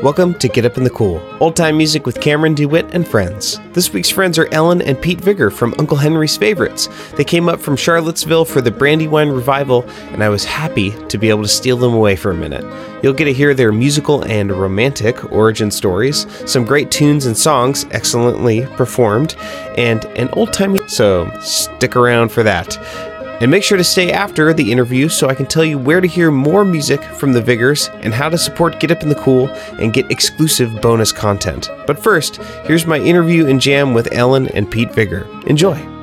[0.00, 3.58] Welcome to Get Up in the Cool, old time music with Cameron DeWitt and friends.
[3.72, 6.88] This week's friends are Ellen and Pete Vigor from Uncle Henry's Favorites.
[7.16, 9.82] They came up from Charlottesville for the Brandywine Revival,
[10.12, 12.64] and I was happy to be able to steal them away for a minute.
[13.02, 17.84] You'll get to hear their musical and romantic origin stories, some great tunes and songs
[17.90, 19.34] excellently performed,
[19.76, 20.86] and an old timey.
[20.86, 22.78] So stick around for that.
[23.40, 26.08] And make sure to stay after the interview so I can tell you where to
[26.08, 29.48] hear more music from the Vigors and how to support Get Up in the Cool
[29.80, 31.70] and get exclusive bonus content.
[31.86, 35.26] But first, here's my interview and jam with Ellen and Pete Vigor.
[35.46, 35.97] Enjoy.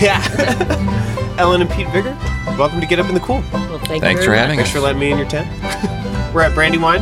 [0.00, 0.24] Yeah.
[1.38, 2.16] Ellen and Pete Vigor,
[2.58, 3.42] welcome to Get Up in the Cool.
[3.52, 4.66] Well, thank Thanks you for very having much.
[4.66, 5.48] Thanks for letting me in your tent.
[6.34, 7.00] We're at Brandywine.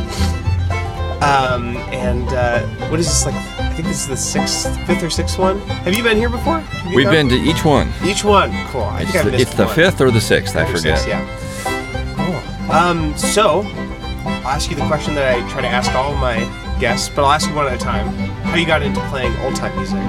[1.21, 3.35] Um, and uh, what is this like?
[3.35, 5.59] I think this is the sixth, fifth or sixth one.
[5.59, 6.59] Have you been here before?
[6.59, 7.13] Have you We've come?
[7.13, 7.91] been to each one.
[8.03, 8.51] each one.
[8.67, 8.81] Cool.
[8.83, 9.75] I It's think I've the, missed it's the one.
[9.75, 10.97] fifth or the sixth, I Five or forget.
[10.99, 12.15] six, yeah.
[12.15, 12.71] Cool.
[12.71, 16.37] Um, so I'll ask you the question that I try to ask all of my
[16.79, 18.07] guests, but I'll ask you one at a time.
[18.43, 19.99] How you got into playing old time music?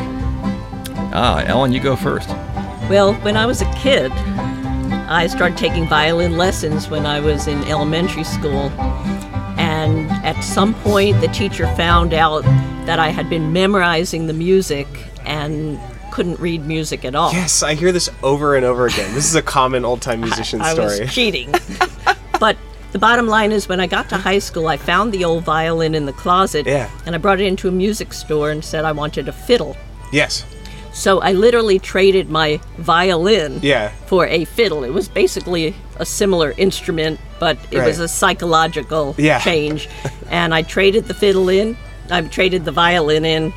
[1.12, 2.30] Ah, Ellen, you go first.
[2.90, 7.62] Well, when I was a kid, I started taking violin lessons when I was in
[7.64, 8.68] elementary school.
[9.56, 12.42] And at some point, the teacher found out
[12.86, 14.88] that I had been memorizing the music
[15.24, 15.78] and
[16.10, 17.32] couldn't read music at all.
[17.32, 19.14] Yes, I hear this over and over again.
[19.14, 21.00] This is a common old time musician I story.
[21.00, 21.54] was cheating.
[22.40, 22.56] but
[22.90, 25.94] the bottom line is, when I got to high school, I found the old violin
[25.94, 26.90] in the closet, Yeah.
[27.06, 29.76] and I brought it into a music store and said I wanted a fiddle.
[30.12, 30.44] yes.
[30.92, 33.90] So I literally traded my violin Yeah.
[34.06, 34.82] for a fiddle.
[34.84, 39.38] It was basically a similar instrument, but it was a psychological Yeah.
[39.40, 39.88] change.
[40.30, 41.76] and I traded the fiddle in,
[42.10, 43.52] I traded the violin in,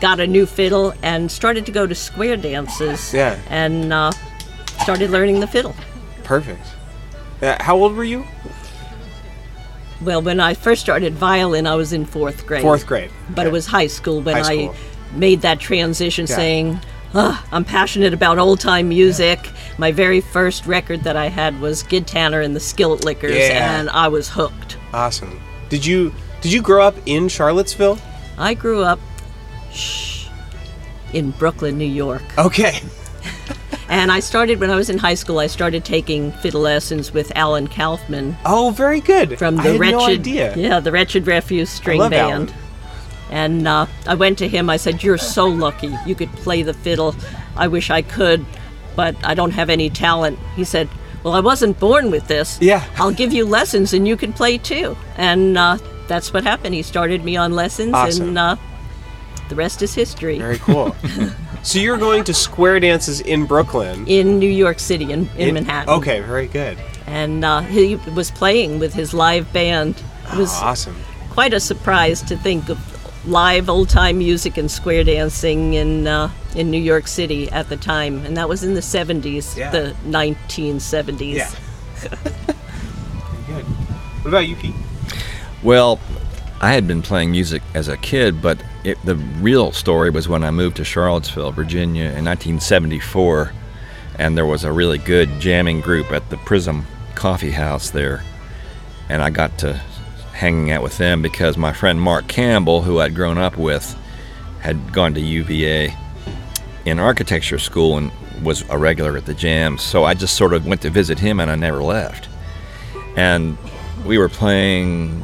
[0.00, 3.14] got a new fiddle, and started to go to square dances.
[3.14, 3.38] Yeah.
[3.48, 4.10] And uh,
[4.82, 5.74] started learning the fiddle.
[6.24, 6.66] Perfect.
[7.40, 8.24] Uh, how old were you?
[10.02, 12.62] Well, when I first started violin, I was in fourth grade.
[12.62, 13.10] Fourth grade.
[13.30, 13.48] But Okay.
[13.48, 14.74] it was high school when High school.
[14.74, 16.36] I made that transition Yeah.
[16.36, 16.80] saying,
[17.14, 19.48] "Ugh, I'm passionate about old time music.
[19.78, 23.78] My very first record that I had was Gid Tanner and the Skillet Lickers, Yeah.
[23.78, 24.76] and I was hooked.
[24.92, 25.40] Awesome.
[25.68, 26.12] Did you
[26.42, 27.98] did you grow up in Charlottesville?
[28.38, 29.00] I grew up
[29.72, 30.26] shh,
[31.12, 32.22] in Brooklyn, New York.
[32.38, 32.80] Okay.
[33.88, 37.30] And I started, when I was in high school, I started taking fiddle lessons with
[37.36, 39.38] Alan Kaufman Oh, very good.
[39.38, 40.56] from the Wretched, no idea.
[40.56, 42.14] yeah, the Wretched Refuse String Band.
[42.14, 42.52] Alan.
[43.30, 44.70] And uh, I went to him.
[44.70, 45.92] I said, "You're so lucky.
[46.06, 47.14] You could play the fiddle.
[47.56, 48.44] I wish I could,
[48.94, 50.88] but I don't have any talent." He said,
[51.24, 52.58] "Well, I wasn't born with this.
[52.60, 52.84] Yeah.
[52.96, 55.78] I'll give you lessons, and you can play too." And uh,
[56.08, 56.74] that's what happened.
[56.74, 58.28] He started me on lessons, Awesome.
[58.28, 58.56] and uh,
[59.48, 60.38] the rest is history.
[60.38, 60.94] Very cool.
[61.64, 64.06] so you're going to square dances in Brooklyn.
[64.06, 65.94] in New York City, in, in, Manhattan.
[65.94, 66.78] Okay, very good.
[67.06, 69.96] And uh, he was playing with his live band.
[70.32, 70.96] It was Awesome.
[71.30, 72.78] quite a surprise to think of
[73.26, 77.76] live old time music and square dancing in uh, in New York City at the
[77.76, 79.70] time, and that was in the 70s, Yeah.
[79.70, 81.34] the 1970s.
[81.34, 81.50] Yeah.
[83.46, 83.64] good.
[83.64, 84.74] What about you, Pete?
[85.62, 85.98] Well,
[86.60, 90.42] I had been playing music as a kid, but it, the real story was when
[90.44, 93.52] I moved to Charlottesville, Virginia in 1974,
[94.18, 98.22] and there was a really good jamming group at the Prism Coffee House there,
[99.08, 99.80] and I got to
[100.36, 103.96] hanging out with them because my friend Mark Campbell, who I'd grown up with,
[104.60, 105.94] had gone to UVA
[106.84, 108.10] in architecture school and
[108.42, 109.82] was a regular at the jams.
[109.82, 112.28] So I just sort of went to visit him, and I never left.
[113.16, 113.56] And
[114.04, 115.22] we were playing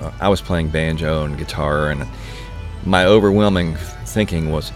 [0.00, 2.06] uh, I was playing banjo and guitar, and
[2.84, 3.76] my overwhelming
[4.06, 4.72] thinking was,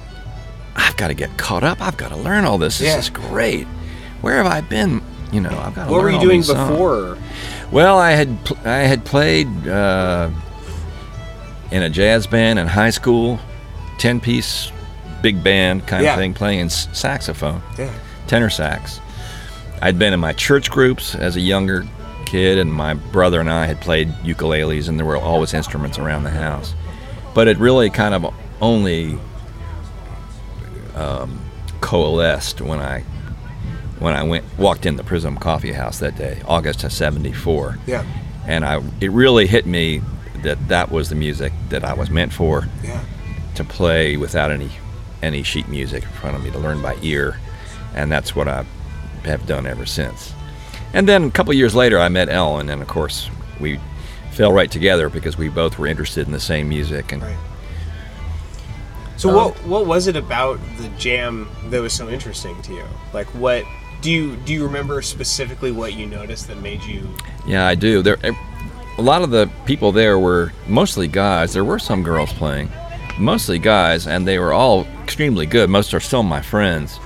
[0.76, 1.80] I've got to get caught up.
[1.80, 2.78] I've got to learn all this.
[2.78, 2.98] This Yeah.
[2.98, 3.66] is great.
[4.20, 5.00] Where have I been?
[5.32, 7.16] You know, I've got to What were you doing before?
[7.16, 7.18] songs."
[7.72, 10.30] Well, I had pl- I had played uh,
[11.70, 13.38] in a jazz band in high school,
[13.98, 14.70] ten piece
[15.22, 16.12] big band kind Yeah.
[16.12, 17.90] of thing, playing saxophone Yeah.
[18.28, 19.00] tenor sax.
[19.82, 21.84] I'd been in my church groups as a younger
[22.24, 26.22] kid, and my brother and I had played ukuleles, and there were always instruments around
[26.24, 26.74] the house.
[27.34, 29.18] But it really kind of only
[30.94, 31.38] um,
[31.80, 33.02] coalesced when I
[33.98, 38.04] when I went walked in the Prism Coffee House that day, August of '74, Yeah.
[38.46, 40.02] and I it really hit me
[40.42, 43.00] that that was the music that I was meant for Yeah.
[43.54, 44.70] to play without any
[45.22, 47.38] any sheet music in front of me to learn by ear,
[47.94, 48.64] and that's what I
[49.24, 50.32] have done ever since.
[50.92, 53.80] And then a couple years later, I met Ellen, and of course we
[54.32, 57.12] fell right together because we both were interested in the same music.
[57.12, 57.36] And Right.
[59.16, 62.84] So Um, what what was it about the jam that was so interesting to you?
[63.14, 63.64] Like what
[64.06, 67.08] do you do you remember specifically what you noticed that made you
[67.46, 68.02] yeah, I do.
[68.02, 68.18] There,
[68.98, 71.52] a lot of the people there were mostly guys.
[71.52, 72.70] There were some girls playing,
[73.18, 75.70] mostly guys, and they were all extremely good.
[75.70, 76.98] Most are still my friends.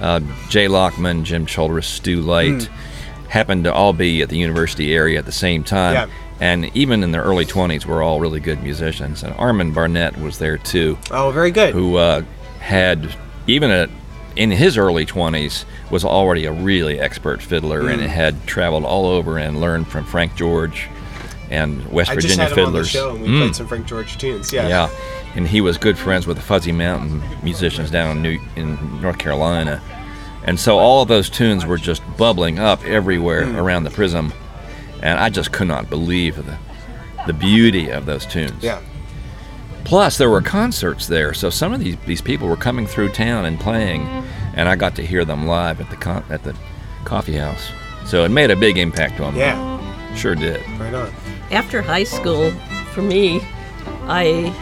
[0.00, 2.68] Uh, Jay Lockman, Jim Childress, Stu Light
[3.28, 5.94] happened to all be at the university area at the same time.
[5.94, 6.08] Yeah.
[6.40, 9.24] And even in their early 20s, were all really good musicians.
[9.24, 11.74] And Armin Barnett was there too, Oh, very good.
[11.74, 12.22] who uh,
[12.60, 13.16] had,
[13.48, 13.90] even at,
[14.36, 19.38] in his early 20s, was already a really expert fiddler and had traveled all over
[19.38, 20.88] and learned from Frank George
[21.50, 22.90] and West I just Virginia had him on the fiddlers.
[22.90, 23.38] show and we Mm.
[23.40, 24.52] played some Frank George tunes.
[24.52, 24.68] Yeah.
[24.68, 24.88] Yeah,
[25.34, 29.18] and he was good friends with the Fuzzy Mountain musicians down in, New, in North
[29.18, 29.80] Carolina,
[30.44, 34.32] And so all of those tunes were just bubbling up everywhere around the prism.
[35.02, 36.56] And I just could not believe the,
[37.26, 38.62] the beauty of those tunes.
[38.62, 38.80] Yeah.
[39.84, 43.44] Plus, there were concerts there, so some of these, these people were coming through town
[43.46, 44.06] and playing,
[44.58, 46.54] and I got to hear them live at the con- at the
[47.04, 47.70] coffee house.
[48.04, 49.40] So it made a big impact on me.
[49.40, 50.14] Yeah.
[50.14, 50.60] Sure did.
[50.80, 51.10] Right on.
[51.52, 52.50] After high school,
[52.92, 53.40] for me,
[54.08, 54.52] I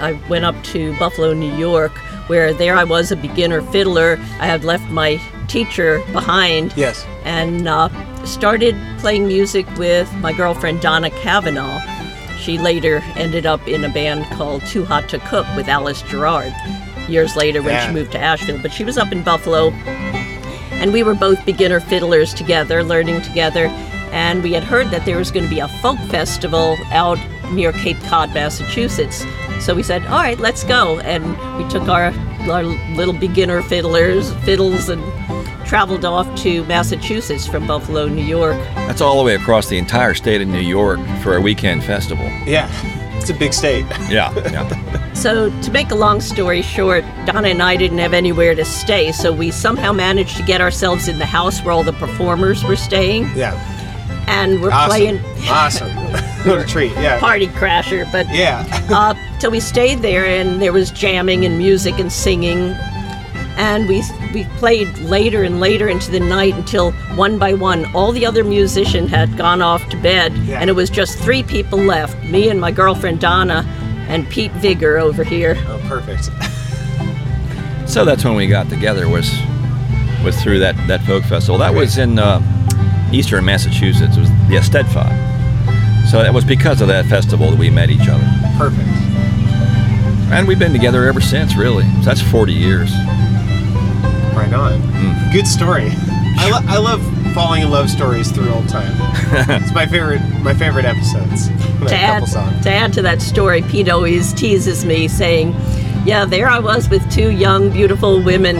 [0.00, 1.92] I went up to Buffalo, New York,
[2.28, 4.18] where there I was a beginner fiddler.
[4.40, 7.04] I had left my teacher behind Yes.
[7.24, 7.88] and uh,
[8.24, 11.80] started playing music with my girlfriend Donna Cavanaugh.
[12.38, 16.52] She later ended up in a band called Too Hot to Cook with Alice Gerrard
[17.08, 17.86] years later when Yeah.
[17.88, 18.58] she moved to Asheville.
[18.62, 19.70] But she was up in Buffalo,
[20.72, 23.66] and we were both beginner fiddlers together, learning together.
[24.12, 27.18] And we had heard that there was going to be a folk festival out
[27.50, 29.24] near Cape Cod, Massachusetts.
[29.60, 31.24] So we said, "All right, let's go." And
[31.58, 32.12] we took our,
[32.50, 35.02] our little beginner fiddlers, fiddles, and
[35.66, 38.56] traveled off to Massachusetts from Buffalo, New York.
[38.86, 42.26] That's all the way across the entire state of New York for a weekend festival.
[42.46, 42.68] Yeah.
[43.24, 43.86] It's a big state.
[44.10, 45.00] Yeah, yeah.
[45.14, 49.12] So, to make a long story short, Donna and I didn't have anywhere to stay,
[49.12, 52.76] so we somehow managed to get ourselves in the house where all the performers were
[52.76, 53.54] staying, Yeah.
[54.26, 54.90] and we're Awesome.
[54.90, 55.90] playing awesome.
[56.44, 56.92] what a treat.
[56.98, 57.18] Yeah.
[57.20, 58.10] Party Crasher.
[58.12, 58.66] But Yeah.
[58.90, 62.74] uh, so we stayed there, and there was jamming and music and singing,
[63.56, 68.12] and we we played later and later into the night until one by one all
[68.12, 70.60] the other musicians had gone off to bed, Yeah.
[70.60, 73.64] and it was just three people left: me and my girlfriend Donna,
[74.08, 75.56] and Pete Vigor over here.
[75.68, 76.30] Oh, perfect.
[77.86, 79.30] So that's when we got together was
[80.24, 81.58] was through that, that folk festival.
[81.58, 82.40] That was in uh,
[83.12, 84.16] eastern Massachusetts.
[84.16, 86.08] It was the Eisteddfod.
[86.10, 88.24] So it was because of that festival that we met each other.
[88.56, 88.88] Perfect.
[90.32, 91.84] And we've been together ever since, really.
[91.96, 92.90] So that's 40 years.
[94.34, 94.80] Right on.
[94.80, 95.32] Mm.
[95.32, 95.90] Good story.
[96.36, 97.00] I, lo- I love
[97.34, 98.92] falling in love stories through old time.
[99.50, 101.48] it's my favorite my favorite episodes.
[101.88, 102.24] To add,
[102.62, 105.54] to add to that story, Pete always teases me, saying,
[106.04, 108.56] Yeah, there I was with two young, beautiful women,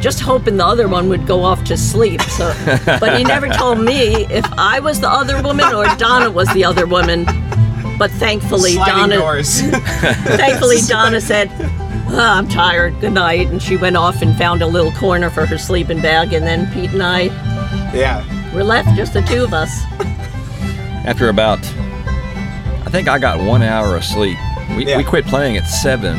[0.00, 2.20] just hoping the other one would go off to sleep.
[2.22, 2.54] So,
[2.86, 6.64] but he never told me if I was the other woman or Donna was the
[6.64, 7.24] other woman.
[7.98, 9.60] But thankfully, Sliding Donna, doors.
[9.60, 11.48] thankfully, Donna said,
[12.10, 12.98] "Ah, "I'm tired.
[13.00, 16.32] Good night," and she went off and found a little corner for her sleeping bag.
[16.32, 17.24] And then Pete and I
[17.94, 18.24] yeah.
[18.54, 19.70] We're left, just the two of us.
[21.06, 24.36] After about, I think I got one hour of sleep.
[24.76, 24.96] We, Yeah.
[24.98, 26.16] we quit playing at 7,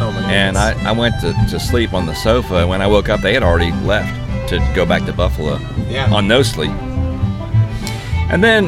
[0.00, 0.86] Oh my and I, goodness.
[0.86, 2.56] I went to, to sleep on the sofa.
[2.56, 4.12] And when I woke up, they had already left
[4.50, 5.58] to go back to Buffalo
[5.88, 6.12] Yeah.
[6.12, 6.70] on no sleep.
[8.30, 8.64] And then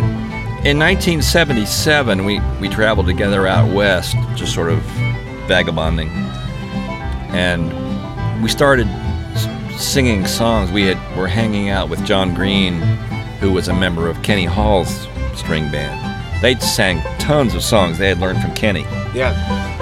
[0.64, 4.78] in 1977, we, we traveled together out west, just sort of
[5.46, 6.08] vagabonding.
[7.32, 10.70] And we started s- singing songs.
[10.70, 12.80] We had were hanging out with John Green,
[13.40, 15.98] who was a member of Kenny Hall's string band.
[16.42, 18.82] They'd sang tons of songs they had learned from Kenny.
[19.14, 19.34] Yeah.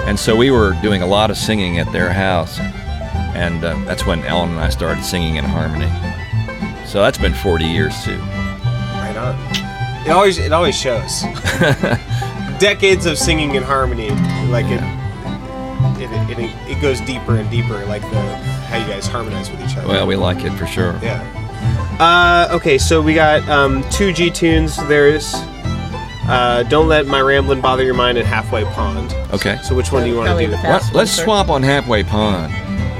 [0.07, 2.59] And so we were doing a lot of singing at their house.
[2.59, 5.89] And uh, that's when Ellen and I started singing in harmony.
[6.85, 8.17] So that's been 40 years too.
[8.17, 9.35] Right on.
[10.05, 11.21] It always it always shows.
[12.59, 14.09] Decades of singing in harmony,
[14.49, 14.98] like it, it,
[16.79, 18.35] it, it goes deeper and deeper, like the
[18.69, 19.87] how you guys harmonize with each other.
[19.87, 20.97] Well, we like it for sure.
[21.01, 21.35] Yeah.
[21.99, 24.77] Uh, okay, so we got um, two G tunes.
[24.87, 25.33] There's
[26.27, 29.59] uh, "Don't Let My Ramblin' Bother Your Mind" and "Halfway Pond." Okay.
[29.63, 30.51] So which one do you want to do?
[30.51, 32.53] the Let, let's swap on Halfway Pond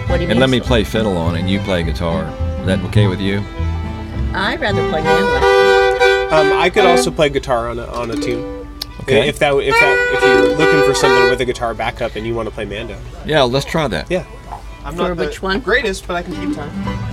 [0.10, 0.40] What do you and mean?
[0.40, 2.26] let me play fiddle on it and you play guitar.
[2.60, 3.40] Is that okay with you?
[4.34, 5.44] I'd rather play mandolin.
[6.32, 8.68] Um, I could also play guitar on a, on a tune.
[9.02, 9.28] Okay.
[9.28, 12.36] If that if that if you're looking for something with a guitar backup and you
[12.36, 12.96] want to play Mando.
[13.26, 14.10] Yeah, let's try that.
[14.10, 14.26] Yeah.
[14.86, 15.60] I'm For not the which one?
[15.60, 17.09] greatest, but I can keep time.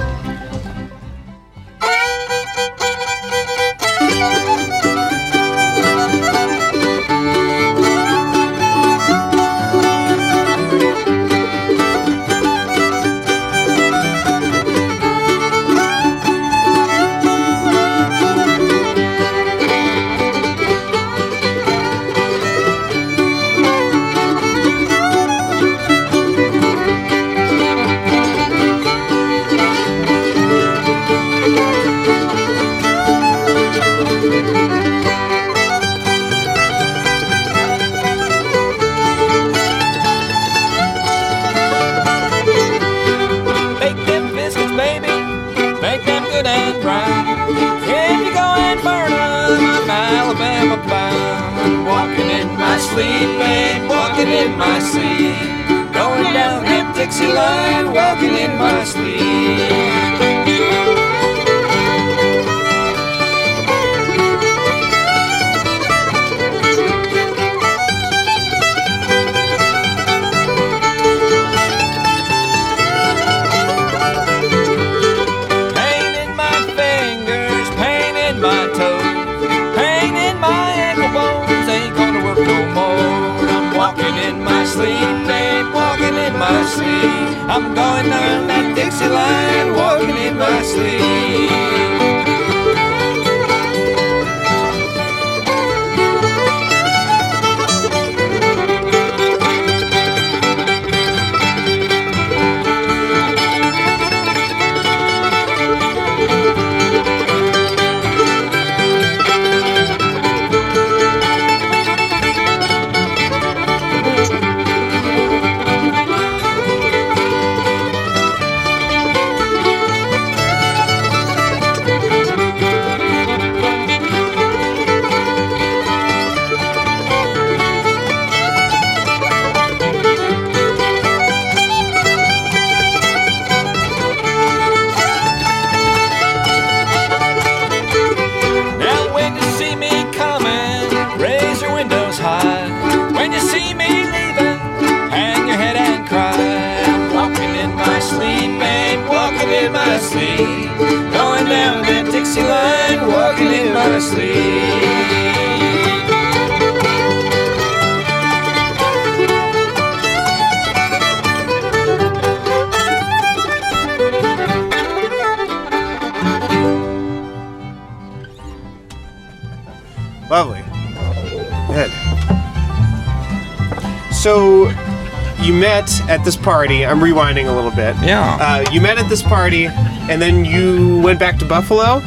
[176.26, 176.84] This party.
[176.84, 177.96] I'm rewinding a little bit.
[178.02, 178.36] Yeah.
[178.40, 182.00] Uh, you met at this party, and then you went back to Buffalo.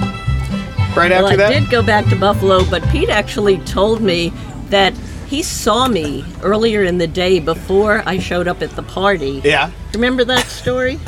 [0.93, 1.51] Right Well, after I that.
[1.53, 4.33] I did go back to Buffalo, but Pete actually told me
[4.69, 4.93] that
[5.27, 9.41] he saw me earlier in the day before I showed up at the party.
[9.43, 9.71] Yeah.
[9.93, 10.99] Remember that story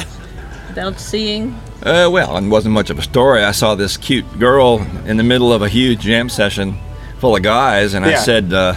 [0.70, 1.54] about seeing?
[1.84, 3.44] Uh, well, it wasn't much of a story.
[3.44, 6.78] I saw this cute girl in the middle of a huge jam session
[7.20, 8.76] full of guys, and I said, uh,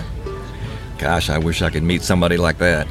[0.98, 2.88] "Gosh, I wish I could meet somebody like that."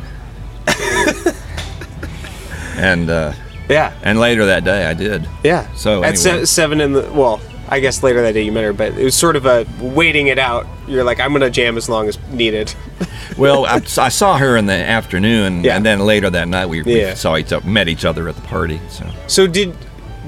[2.84, 3.34] And uh,
[3.70, 3.92] Yeah.
[4.04, 5.28] and later that day, I did.
[5.44, 5.68] Yeah.
[5.76, 8.74] So, at se- seven in the well, I guess later that day you met her,
[8.74, 10.68] but it was sort of a waiting it out.
[10.88, 12.74] You're like, I'm gonna jam as long as needed.
[13.36, 15.76] Well, I, I saw her in the afternoon, Yeah.
[15.76, 17.16] and then later that night we, we Yeah.
[17.16, 18.80] saw each other, met each other at the party.
[18.90, 19.74] So So did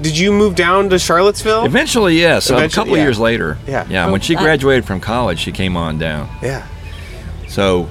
[0.02, 1.64] did you move down to Charlottesville?
[1.66, 3.04] eventually, yes, a couple yeah.
[3.04, 3.58] years later.
[3.68, 3.86] Yeah.
[3.88, 4.10] yeah.
[4.10, 6.28] When she I- graduated from college, she came on down.
[6.42, 6.66] Yeah.
[7.48, 7.88] So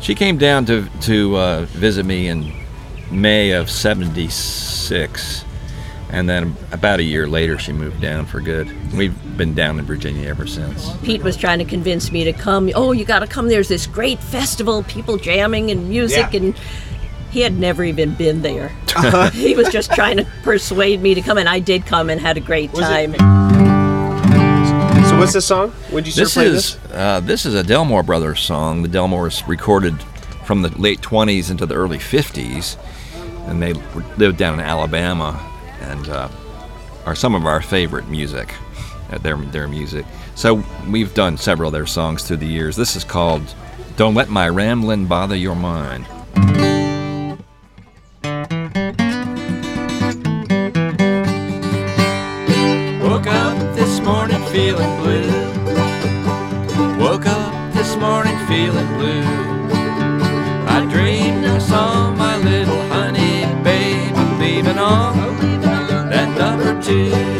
[0.00, 2.52] she came down to to uh, visit me in
[3.12, 5.44] May of '76,
[6.10, 8.70] and then about a year later, she moved down for good.
[8.94, 10.90] We've been down in Virginia ever since.
[11.02, 12.70] Pete was trying to convince me to come.
[12.74, 13.48] Oh, you got to come.
[13.48, 16.40] There's this great festival, people jamming and music, Yeah.
[16.40, 16.54] and
[17.30, 18.68] he had never even been there.
[19.32, 22.36] he was just trying to persuade me to come, and I did come and had
[22.36, 23.14] a great Was it- time.
[25.08, 25.72] So what's this song?
[25.92, 28.82] Would you start This playing is uh, this is a Delmore Brothers song.
[28.82, 30.00] The Delmores recorded
[30.44, 32.76] from the late 20s into the early 50s,
[33.46, 33.72] and they
[34.16, 35.38] lived down in Alabama,
[35.80, 36.28] and uh,
[37.06, 38.54] are some of our favorite music.
[39.10, 40.06] uh, Their their music.
[40.34, 42.76] So we've done several of their songs through the years.
[42.76, 43.42] This is called
[43.96, 46.06] "Don't Let My Ramblin' Bother Your Mind."
[66.92, 67.31] Number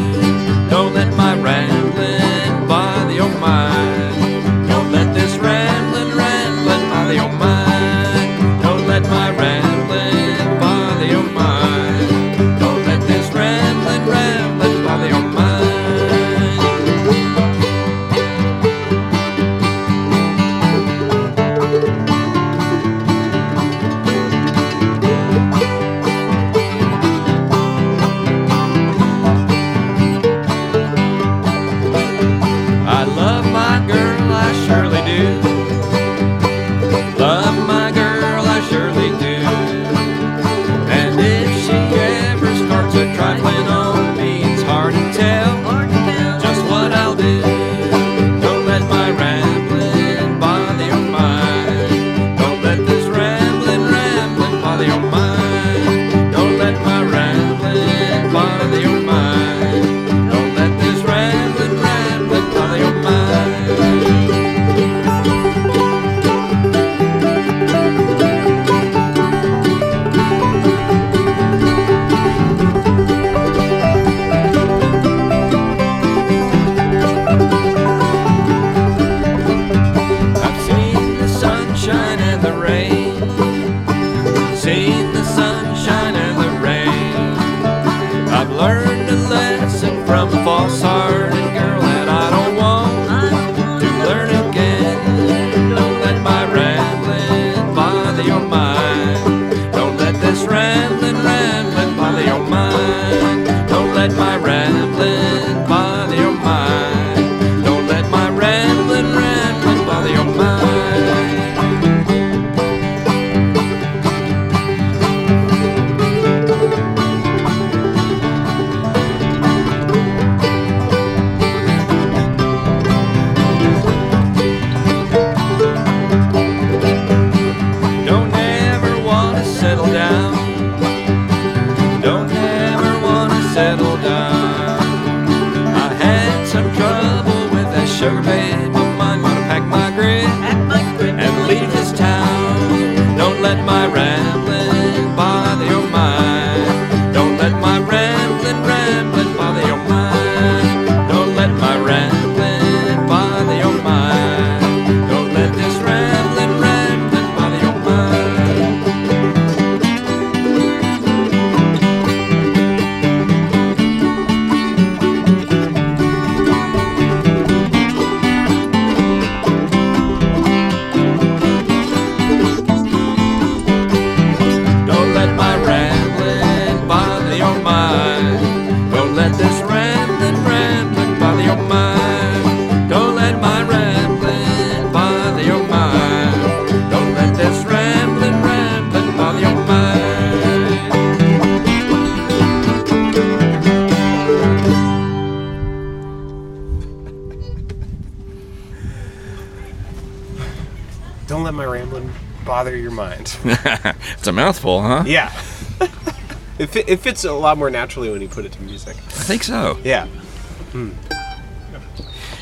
[204.83, 205.03] huh?
[205.05, 205.31] yeah.
[206.59, 208.95] it, fit, it fits a lot more naturally when you put it to music.
[208.95, 209.77] I think so.
[209.83, 210.07] Yeah.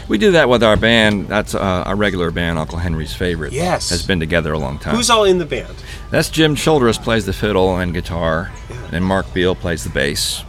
[0.08, 1.30] We do that with our band.
[1.30, 3.54] That's uh, our regular band, Uncle Henry's favorite.
[3.54, 3.89] Yes.
[3.91, 4.95] Has been together a long time.
[4.95, 5.73] Who's all in the band?
[6.10, 8.51] That's Jim Childress plays the fiddle and guitar,
[8.91, 10.43] and Mark Beal plays the bass.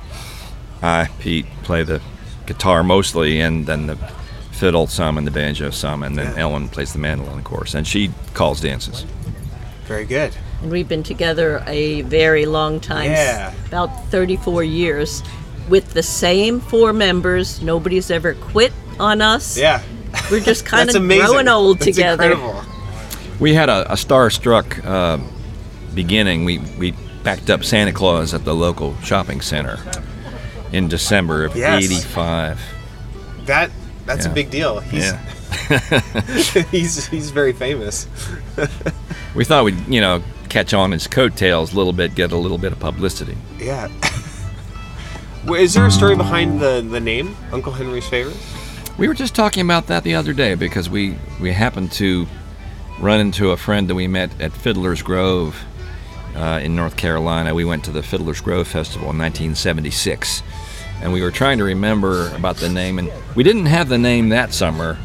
[0.82, 2.02] I, Pete, play the
[2.46, 3.96] guitar mostly, and then the
[4.50, 6.42] fiddle some, and the banjo some, and then Yeah.
[6.42, 9.06] Ellen plays the mandolin, of course, and she calls dances.
[9.86, 10.34] Very good.
[10.62, 13.52] And we've been together a very long time, Yeah.
[13.66, 15.22] about 34 years,
[15.68, 17.60] with the same four members.
[17.62, 19.58] Nobody's ever quit on us.
[19.58, 19.82] Yeah.
[20.30, 22.32] We're just kind of growing old That's together.
[22.32, 22.62] Incredible.
[23.40, 25.18] We had a, a star-struck uh,
[25.94, 26.44] beginning.
[26.44, 26.92] We we
[27.24, 29.78] backed up Santa Claus at the local shopping center
[30.72, 31.82] in December of Yes.
[31.84, 32.60] '85.
[33.46, 33.70] That
[34.06, 34.30] that's Yeah.
[34.32, 34.78] a big deal.
[34.80, 36.00] He's Yeah.
[36.70, 38.06] he's he's very famous.
[39.34, 42.58] We thought we'd, you know, catch on his coattails a little bit, get a little
[42.58, 43.36] bit of publicity.
[43.58, 43.88] Yeah.
[45.48, 48.36] Is there a story behind the, the name Uncle Henry's favorite?
[48.98, 52.26] We were just talking about that the other day because we, we happened to
[53.00, 55.58] run into a friend that we met at Fiddler's Grove
[56.36, 57.54] uh, in North Carolina.
[57.54, 60.42] We went to the Fiddler's Grove Festival in 1976,
[61.00, 64.28] and we were trying to remember about the name, and we didn't have the name
[64.28, 64.98] that summer.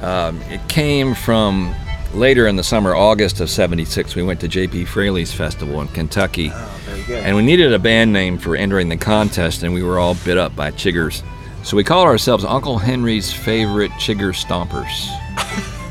[0.00, 1.74] Um, it came from
[2.14, 4.14] later in the summer, August of '76.
[4.14, 4.84] We went to J.P.
[4.86, 6.50] Fraley's festival in Kentucky.
[6.52, 6.78] Oh.
[7.10, 10.38] And we needed a band name for entering the contest, and we were all bit
[10.38, 11.22] up by chiggers.
[11.64, 15.08] So we called ourselves Uncle Henry's favorite chigger stompers.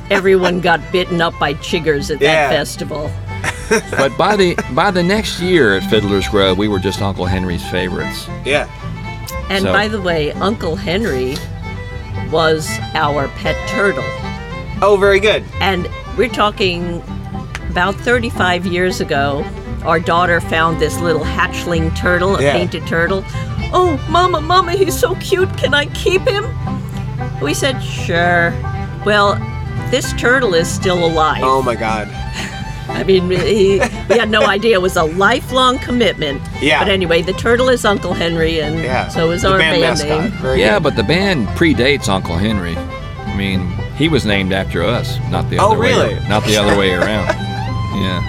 [0.12, 2.50] Everyone got bitten up by chiggers at Yeah.
[2.50, 3.12] that festival.
[3.92, 7.66] But by the by the next year at Fiddler's Grove, we were just Uncle Henry's
[7.72, 8.28] favorites.
[8.46, 8.68] yeah.
[9.50, 11.38] And So- by the way, Uncle Henry
[12.30, 14.04] was our pet turtle.
[14.82, 15.46] Oh, very good.
[15.62, 17.02] And we're talking
[17.70, 19.46] about 35 years ago.
[19.84, 22.54] Our daughter found this little hatchling turtle, a Yeah.
[22.54, 23.24] painted turtle.
[23.74, 25.56] Oh, Mama, Mama, he's so cute.
[25.58, 26.46] Can I keep him?
[27.42, 28.52] We said, sure.
[29.06, 29.36] Well,
[29.90, 31.42] this turtle is still alive.
[31.44, 32.08] Oh my God.
[32.90, 36.42] I mean, he, we had no idea it was a lifelong commitment.
[36.62, 36.80] Yeah.
[36.84, 39.08] But anyway, the turtle is Uncle Henry, and Yeah.
[39.08, 40.32] so is the our band, band, name.
[40.42, 40.84] Very yeah, good.
[40.84, 42.76] but the band predates Uncle Henry.
[42.76, 43.62] I mean,
[44.02, 45.88] he was named after us, not the Oh, other way.
[45.92, 46.16] really?
[46.28, 47.28] Not the other way around.
[48.02, 48.28] Yeah.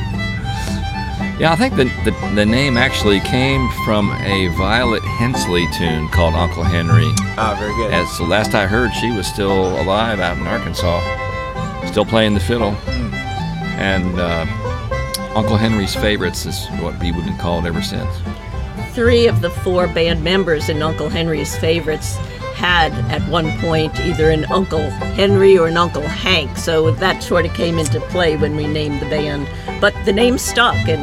[1.38, 6.34] Yeah, I think the, the the name actually came from a Violet Hensley tune called
[6.34, 7.08] Uncle Henry.
[7.38, 7.90] Ah, very good.
[7.92, 11.00] As the last I heard, she was still alive out in Arkansas,
[11.86, 12.72] still playing the fiddle.
[13.80, 14.44] And uh,
[15.34, 18.14] Uncle Henry's favorites is what we've been called ever since.
[18.92, 22.18] Three of the four band members in Uncle Henry's favorites
[22.62, 27.44] had at one point either an Uncle Henry or an Uncle Hank, so that sort
[27.44, 29.48] of came into play when we named the band.
[29.80, 31.02] But the name stuck, and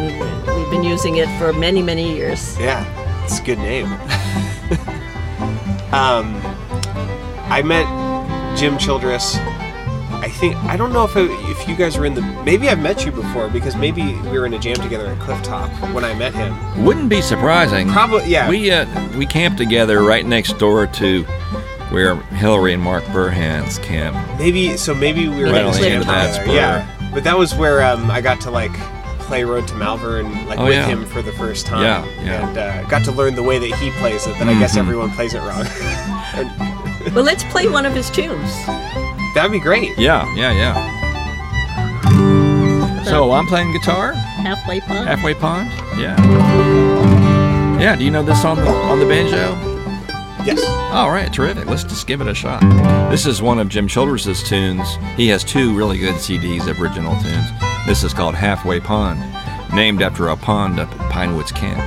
[0.57, 2.57] we've been using it for many, many years.
[2.57, 2.85] Yeah,
[3.25, 3.87] it's a good name.
[5.91, 6.39] um,
[7.51, 7.87] I met
[8.57, 9.35] Jim Childress.
[10.29, 12.79] I think I don't know if I, if you guys were in the maybe I've
[12.79, 16.13] met you before because maybe we were in a jam together at Clifftop when I
[16.13, 16.85] met him.
[16.85, 17.89] Wouldn't be surprising.
[17.89, 18.47] Probably yeah.
[18.47, 18.85] We uh,
[19.17, 21.23] we camped together right next door to
[21.89, 24.15] where Hillary and Mark Burhan's camp.
[24.37, 26.53] maybe so maybe we were Right in on the jam end of that together.
[26.55, 28.71] Yeah, but that was where um, I got to like
[29.21, 30.85] play Road to Malvern like Oh, with yeah.
[30.85, 31.81] him for the first time.
[31.83, 32.47] Yeah, yeah.
[32.49, 34.37] And uh, got to learn the way that he plays it.
[34.37, 34.79] That I guess Mhm.
[34.81, 35.65] everyone plays it wrong.
[36.35, 38.51] and Well, let's play one of his tunes.
[39.33, 39.97] That'd be great.
[39.97, 40.99] Yeah, yeah, yeah.
[43.03, 45.07] So I'm playing guitar, Halfway Pond.
[45.07, 45.69] halfway pond.
[45.99, 46.15] Yeah.
[47.79, 47.95] Yeah.
[47.95, 49.55] Do you know this on the on the banjo?
[50.45, 50.63] Yes.
[50.93, 51.65] All right, terrific.
[51.67, 52.61] Let's just give it a shot.
[53.11, 54.87] This is one of Jim Childress's tunes.
[55.17, 57.49] He has two really good CDs of original tunes.
[57.87, 59.19] This is called Halfway Pond.
[59.73, 61.79] named after a pond up at Pinewoods Camp.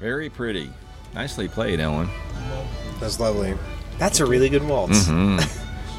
[0.00, 0.70] Very pretty.
[1.14, 2.08] Nicely played, Ellen.
[3.00, 3.54] That's lovely.
[3.98, 5.06] That's a really good waltz.
[5.06, 5.38] hmm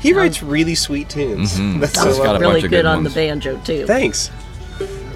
[0.02, 1.58] He writes really sweet tunes.
[1.60, 1.82] Mhm.
[1.82, 2.40] That's He's so got a lovely.
[2.40, 3.86] bunch really of good good on the banjo too.
[3.86, 4.32] Thanks.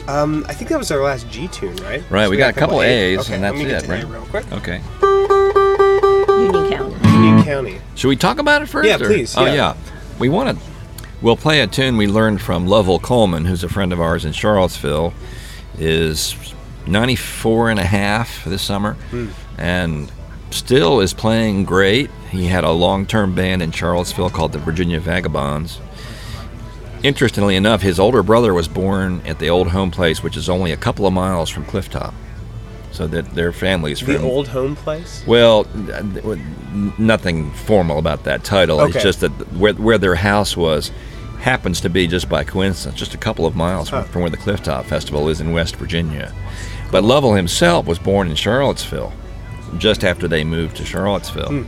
[0.09, 2.03] Um, I think that was our last G tune, right?
[2.09, 3.93] Right, So we got a couple A's, Okay, and let that's me get it, to
[3.93, 4.07] A right?
[4.07, 4.51] real quick.
[4.51, 4.81] Okay.
[6.43, 7.09] Union County.
[7.09, 7.81] Union County.
[7.95, 8.89] Should we talk about it first?
[8.89, 9.53] Yeah, or- please, Oh, yeah.
[9.53, 9.75] yeah.
[10.19, 10.65] We want to.
[11.21, 14.33] We'll play a tune we learned from Lovell Coleman, who's a friend of ours in
[14.33, 15.13] Charlottesville.
[15.79, 16.35] Is
[16.87, 19.27] 94 and a half this summer, Hmm.
[19.57, 20.11] and
[20.51, 22.09] still is playing great.
[22.31, 25.79] He had a long-term band in Charlottesville called the Virginia Vagabonds.
[27.01, 30.71] Interestingly enough, his older brother was born at the old home place, which is only
[30.71, 32.13] a couple of miles from Clifftop.
[32.91, 35.23] So that their families The old home place.
[35.25, 35.65] well,
[36.99, 38.79] nothing formal about that title.
[38.81, 38.93] Okay.
[38.93, 40.91] It's just that where, where their house was
[41.39, 44.03] happens to be just by coincidence, just a couple of miles Huh.
[44.03, 46.31] from, from where the Clifftop Festival is in West Virginia.
[46.93, 49.11] But Lovell himself was born in Charlottesville,
[49.79, 51.63] just after they moved to Charlottesville, Hmm.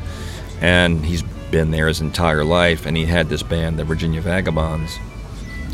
[0.64, 2.86] and he's been there his entire life.
[2.86, 5.00] And he had this band, the Virginia Vagabonds,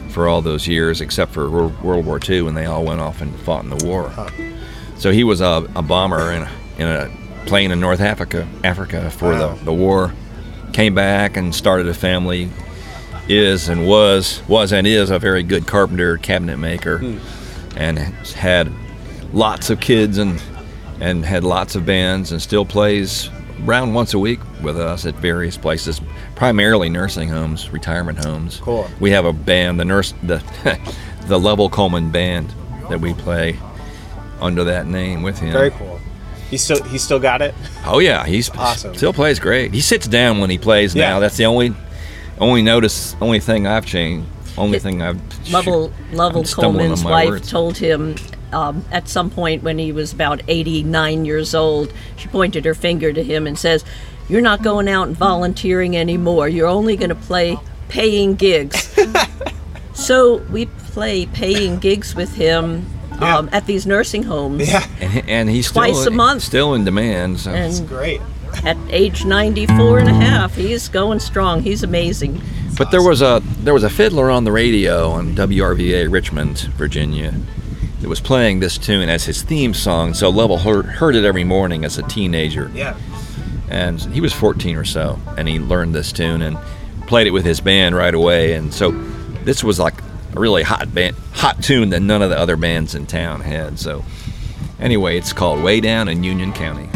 [0.10, 3.36] for all those years, except for World War II, when they all went off and
[3.42, 4.10] fought in the war.
[4.16, 4.30] Huh.
[4.98, 7.10] So he was a, a bomber in a, in a
[7.46, 9.56] plane in North Africa, Africa for Wow.
[9.56, 10.14] the, the war.
[10.72, 12.50] Came back and started a family.
[13.28, 17.18] Is and was was and is a very good carpenter, cabinet maker, Hmm.
[17.78, 18.72] and had
[19.34, 20.42] lots of kids and
[21.00, 23.30] and had lots of bands and still plays
[23.66, 26.00] around once a week with us at various places,
[26.36, 28.60] primarily nursing homes, retirement homes.
[28.62, 28.88] Cool.
[29.00, 30.44] We have a band, the nurse, the
[31.28, 32.54] the Lovell Coleman band,
[32.90, 33.58] that we play
[34.40, 35.52] under that name with him.
[35.54, 36.00] Very cool.
[36.50, 37.56] He still he still got it.
[37.86, 38.94] Oh yeah, he's Awesome.
[38.96, 39.74] Still plays great.
[39.74, 41.10] He sits down when he plays Yeah.
[41.12, 41.20] now.
[41.20, 41.74] That's the only
[42.40, 44.28] only notice, only thing I've changed.
[44.58, 45.20] Only It- thing I've.
[45.52, 47.50] Lovell, Lovell I'm Coleman's wife words.
[47.50, 48.16] told him
[48.54, 53.12] um, at some point when he was about 89 years old, she pointed her finger
[53.14, 53.84] to him and says,
[54.30, 56.48] You're not going out and volunteering anymore.
[56.48, 57.58] You're only going to play
[57.90, 58.96] paying gigs.
[59.94, 62.86] so we play paying gigs with him
[63.20, 63.38] Yeah.
[63.38, 64.68] um, at these nursing homes.
[64.70, 66.42] Yeah, And, and he's Twice still a month.
[66.44, 67.40] still in demand.
[67.40, 67.52] So.
[67.52, 68.22] And great.
[68.66, 71.62] at age 94 and a half, he's going strong.
[71.62, 72.42] He's amazing.
[72.78, 77.34] But there was a there was a fiddler on the radio on WRVA Richmond, Virginia,
[78.02, 80.14] that was playing this tune as his theme song.
[80.14, 82.96] So Lovell heard, heard it every morning as a teenager, Yeah.
[83.70, 86.58] and he was 14 or so, and he learned this tune and
[87.08, 88.54] played it with his band right away.
[88.54, 88.92] And so
[89.44, 89.96] this was like
[90.36, 93.78] a really hot band, hot tune that none of the other bands in town had.
[93.80, 94.04] So
[94.80, 96.90] anyway, it's called "Way Down in Union County."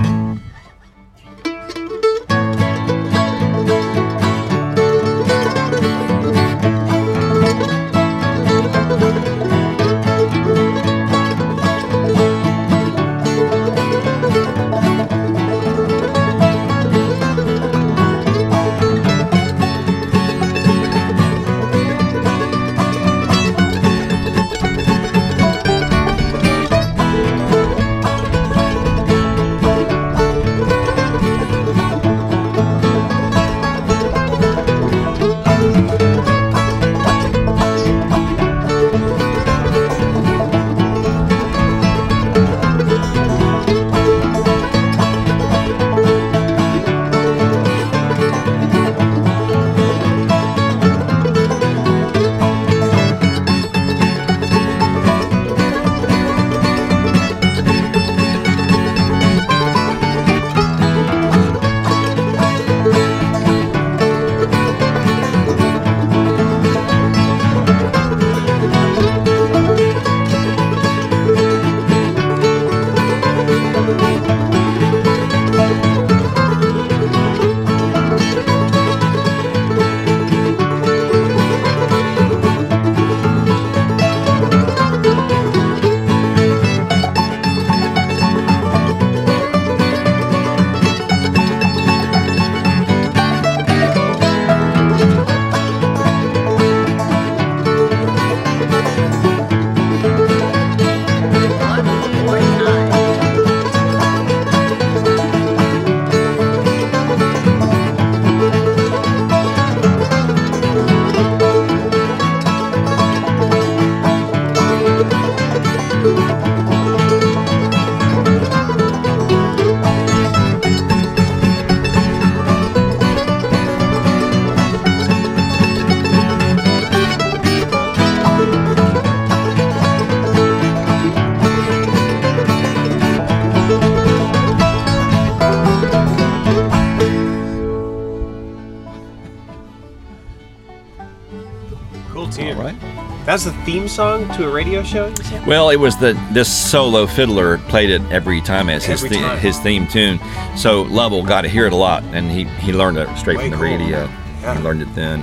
[143.36, 145.14] That's the theme song to a radio show.
[145.46, 149.38] Well, it was the this solo fiddler played it every time as his the- time.
[149.40, 150.22] his theme tune.
[150.56, 153.50] So Lovell got to hear it a lot, and he he learned it straight Way
[153.50, 153.66] from the cool.
[153.78, 154.10] radio.
[154.42, 154.56] Yeah.
[154.56, 155.22] He learned it then.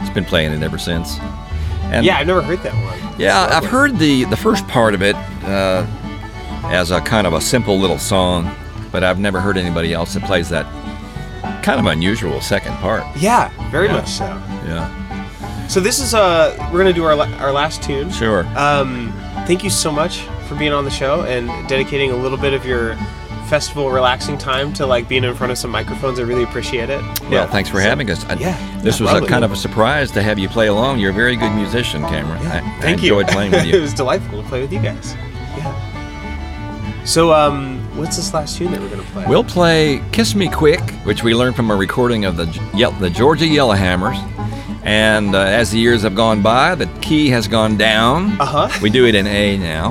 [0.00, 1.18] He's been playing it ever since.
[1.92, 3.14] And Yeah, I've never heard that one.
[3.18, 5.84] yeah, I've heard the the first part of it uh,
[6.64, 8.50] as a kind of a simple little song,
[8.90, 10.64] but I've never heard anybody else that plays that
[11.62, 13.04] kind of unusual second part.
[13.18, 13.92] Yeah, very Yeah.
[13.96, 14.24] much so.
[14.66, 14.88] Yeah,
[15.70, 18.10] So this is uh, we're gonna do our la- our last tune.
[18.10, 18.44] sure.
[18.58, 19.12] Um,
[19.46, 22.66] thank you so much for being on the show and dedicating a little bit of
[22.66, 22.96] your
[23.46, 26.18] festival relaxing time to like being in front of some microphones.
[26.18, 27.00] I really appreciate it.
[27.30, 28.24] Well, thanks for So- having us.
[28.26, 30.98] I- yeah, this yeah, was a kind of a surprise to have you play along.
[30.98, 32.44] You're a very good musician, Cameron.
[32.48, 33.16] I, I Thank you.
[33.20, 33.74] enjoyed playing with you.
[33.76, 35.14] it was delightful to play with you guys.
[35.56, 37.04] Yeah.
[37.04, 39.24] So um, what's this last tune that we're gonna play?
[39.28, 43.08] We'll play "Kiss Me Quick," which we learned from a recording of the Ye- the
[43.08, 44.18] Georgia Yellowhammers.
[44.82, 48.40] And uh, as the years have gone by, the key has gone down.
[48.40, 48.78] Uh huh.
[48.82, 49.90] We do it in A now.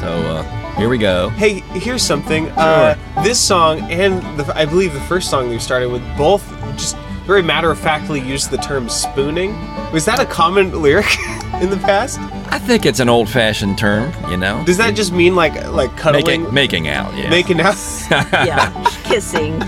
[0.00, 1.28] So uh, here we go.
[1.30, 2.48] Hey, here's something.
[2.52, 6.96] Uh, this song and the, I believe the first song we started with both just
[7.26, 9.52] very matter of factly used the term spooning.
[9.92, 11.06] Was that a common lyric
[11.60, 12.18] in the past?
[12.50, 14.62] I think it's an old-fashioned term, you know.
[14.66, 17.16] Does that just mean like like cuddling, making making out?
[17.16, 17.30] Yeah.
[17.30, 17.76] making out?
[18.10, 18.72] Yeah,
[19.04, 19.58] kissing.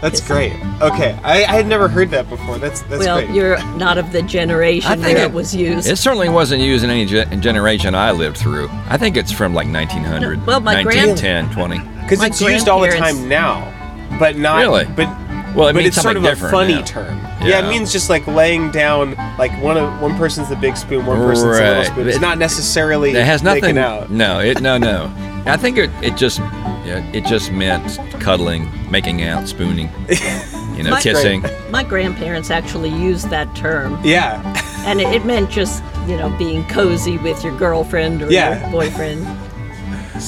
[0.00, 0.52] That's great.
[0.80, 2.58] Okay, I, I had never heard that before.
[2.58, 3.34] That's that's well, great.
[3.34, 5.88] you're not of the generation I think where it- it was used.
[5.88, 8.68] It certainly wasn't used in any ge- generation I lived through.
[8.88, 11.78] I think it's from like 1900, No, well, my grand- 1910, 20.
[12.02, 13.72] Because it's used all the time now,
[14.18, 14.58] but not.
[14.60, 14.84] Really?
[14.96, 15.08] But
[15.56, 16.82] Well, it but means it's sort of a funny now.
[16.82, 17.18] term.
[17.40, 17.46] Yeah.
[17.48, 17.66] Yeah.
[17.66, 19.14] it means just like laying down.
[19.38, 22.06] Like one of one person's the big spoon, one person's the little spoon.
[22.08, 23.10] It's It- not necessarily.
[23.16, 23.76] It has nothing.
[23.78, 24.10] out.
[24.10, 25.10] No, it no no.
[25.46, 29.90] I think it, it just yeah, it just meant cuddling, making out, spooning,
[30.76, 31.44] you know, My- kissing.
[31.70, 34.40] My grandparents actually used that term, Yeah,
[34.86, 38.60] and it, it meant just you know being cozy with your girlfriend or Yeah.
[38.62, 39.26] your boyfriend.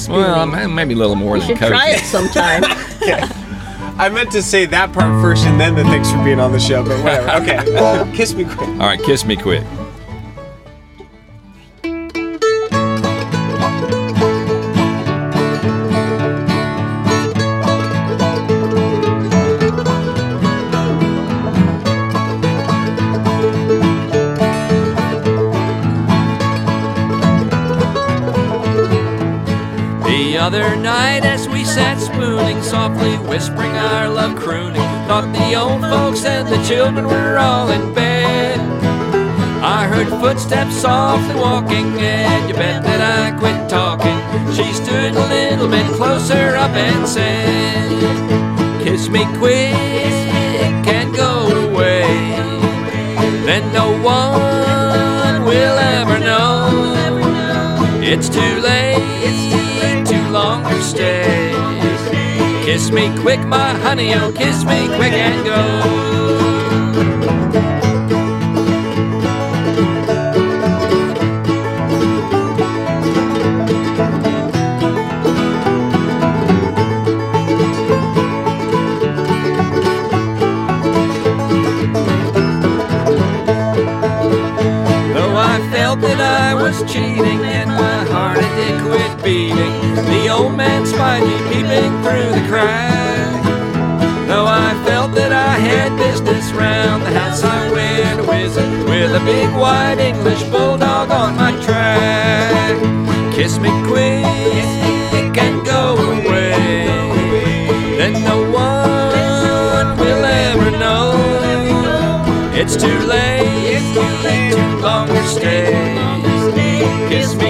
[0.07, 1.71] Well, maybe a little more You than should cozy.
[1.73, 2.63] try it sometime.
[3.01, 3.27] yeah.
[3.97, 6.59] I meant to say that part first, and then the thanks for being on the
[6.59, 6.83] show.
[6.83, 7.43] But whatever.
[7.43, 8.69] Okay, kiss me quick.
[8.69, 9.63] All right, kiss me quick.
[33.01, 37.93] Softly whispering our love crooning, thought the old folks and the children were all in
[37.93, 38.59] bed.
[39.63, 44.17] I heard footsteps softly walking, and you bet that I quit talking.
[44.53, 49.73] She stood a little bit closer up and said, Kiss me quick
[50.87, 52.03] and go away.
[53.45, 56.69] Then no one will ever know.
[58.03, 61.60] It's too late too long to stay.
[62.63, 67.70] Kiss me quick, my honey, oh, kiss me quick and go.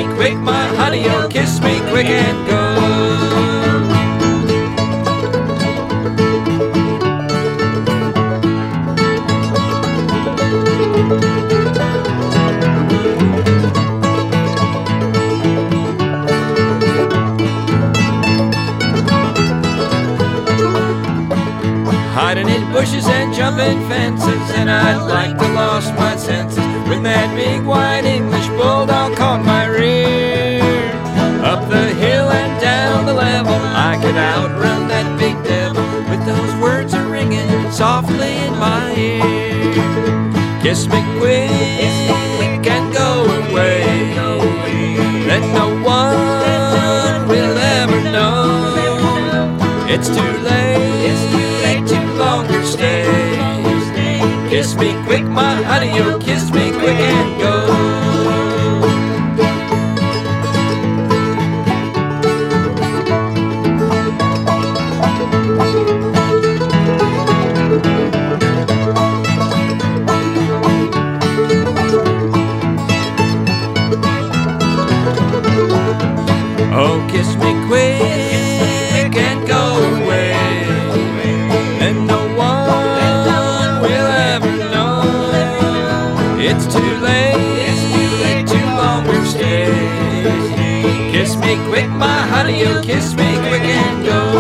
[0.08, 2.62] Me quick, my honey, oh, kiss me quick and go.
[22.14, 27.36] Hiding in bushes and jumping fences, and I'd like to lost my senses when that
[27.36, 28.51] big white English
[34.12, 40.62] could outrun that big devil with those words a ringing softly in my ear.
[40.62, 43.84] Kiss me quick and go away,
[45.28, 49.56] then no one will ever know.
[49.88, 53.06] It's too late, it's too late to longer stay.
[54.50, 57.91] Kiss me quick, my honey, oh, kiss me quick and go.
[92.66, 94.32] Oh, kiss me quick and go.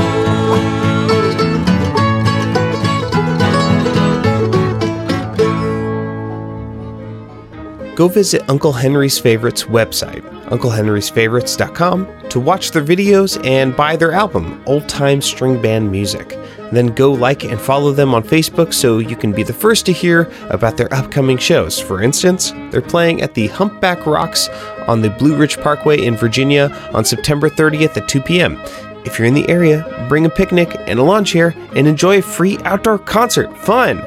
[7.95, 14.63] Go visit Uncle Henry's Favorites website, unclehenrysfavorites.com, to watch their videos and buy their album,
[14.65, 16.40] Old Time String Band Music.
[16.71, 19.91] Then go like and follow them on Facebook so you can be the first to
[19.91, 21.79] hear about their upcoming shows.
[21.79, 24.47] For instance, they're playing at the Humpback Rocks
[24.87, 28.59] on the Blue Ridge Parkway in Virginia on September 30th at 2 p.m.
[29.03, 32.21] If you're in the area, bring a picnic and a lawn chair and enjoy a
[32.21, 33.55] free outdoor concert.
[33.57, 34.03] Fun!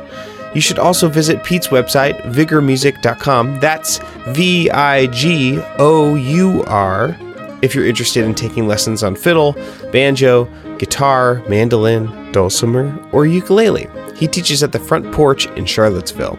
[0.54, 3.58] You should also visit Pete's website, vigormusic.com.
[3.58, 3.98] That's
[4.28, 7.16] V I G O U R.
[7.60, 9.54] If you're interested in taking lessons on fiddle,
[9.90, 10.44] banjo,
[10.78, 13.88] guitar, mandolin, dulcimer, or ukulele.
[14.14, 16.38] He teaches at the front porch in Charlottesville.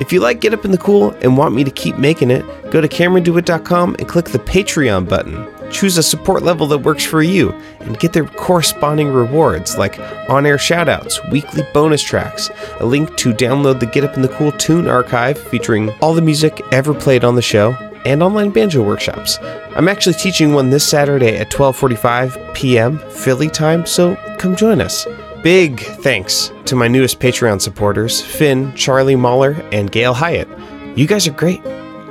[0.00, 2.44] If you like Get Up in the Cool and want me to keep making it,
[2.70, 5.46] go to CameronDewitt.com and click the Patreon button.
[5.70, 9.98] Choose a support level that works for you and get the corresponding rewards like
[10.28, 12.50] on air shoutouts, weekly bonus tracks,
[12.80, 16.22] a link to download the Get Up in the Cool tune archive featuring all the
[16.22, 17.72] music ever played on the show,
[18.04, 19.38] and online banjo workshops.
[19.76, 22.98] I'm actually teaching one this Saturday at 12:45 p.m.
[23.10, 25.06] Philly time, so come join us.
[25.42, 30.48] Big thanks to my newest Patreon supporters, Finn, Charlie Mahler, and Gail Hyatt.
[30.96, 31.60] You guys are great.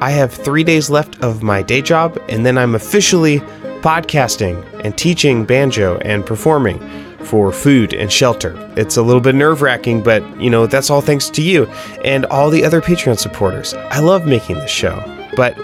[0.01, 3.39] I have three days left of my day job, and then I'm officially
[3.81, 6.79] podcasting and teaching banjo and performing
[7.23, 8.55] for food and shelter.
[8.75, 11.65] It's a little bit nerve wracking, but you know, that's all thanks to you
[12.03, 13.73] and all the other Patreon supporters.
[13.73, 15.01] I love making this show,
[15.35, 15.57] but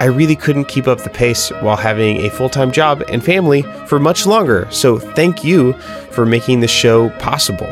[0.00, 3.98] I really couldn't keep up the pace while having a full-time job and family for
[3.98, 4.68] much longer.
[4.70, 5.72] So thank you
[6.12, 7.66] for making the show possible.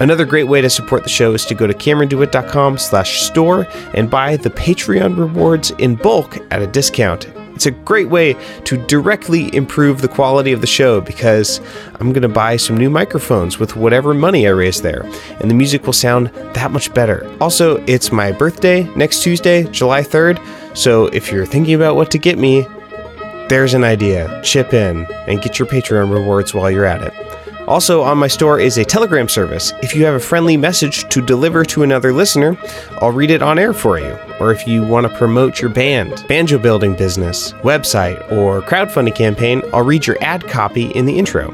[0.00, 4.08] Another great way to support the show is to go to CameronDewitt.com slash store and
[4.08, 7.28] buy the Patreon rewards in bulk at a discount.
[7.56, 11.60] It's a great way to directly improve the quality of the show because
[11.94, 15.02] I'm going to buy some new microphones with whatever money I raise there,
[15.40, 17.28] and the music will sound that much better.
[17.40, 20.38] Also, it's my birthday next Tuesday, July 3rd,
[20.74, 22.66] so if you're thinking about what to get me,
[23.48, 24.40] there's an idea.
[24.42, 27.14] Chip in and get your Patreon rewards while you're at it.
[27.68, 29.74] Also, on my store is a Telegram service.
[29.82, 32.56] If you have a friendly message to deliver to another listener,
[33.02, 34.18] I'll read it on air for you.
[34.40, 39.60] Or if you want to promote your band, banjo building business, website, or crowdfunding campaign,
[39.74, 41.52] I'll read your ad copy in the intro.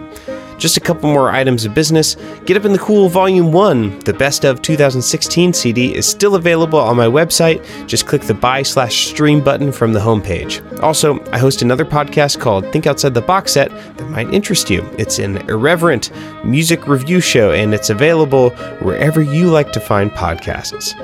[0.59, 2.17] Just a couple more items of business.
[2.47, 6.79] Get Up in the Cool Volume 1, the best of 2016 CD, is still available
[6.79, 7.65] on my website.
[7.87, 10.63] Just click the buy slash stream button from the homepage.
[10.83, 14.83] Also, I host another podcast called Think Outside the Box Set that might interest you.
[14.99, 16.11] It's an irreverent
[16.45, 18.51] music review show, and it's available
[18.81, 20.95] wherever you like to find podcasts.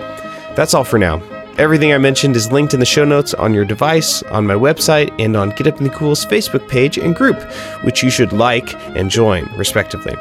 [0.55, 1.40] That's all for now.
[1.61, 5.15] Everything I mentioned is linked in the show notes on your device, on my website,
[5.19, 7.39] and on Get Up in the Cool's Facebook page and group,
[7.85, 10.17] which you should like and join, respectively.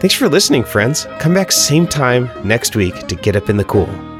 [0.00, 1.06] Thanks for listening, friends.
[1.20, 4.11] Come back same time next week to Get Up in the Cool.